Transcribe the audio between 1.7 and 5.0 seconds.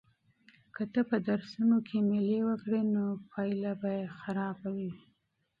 کې مېله وکړې نو نتیجه به دې خرابه وي.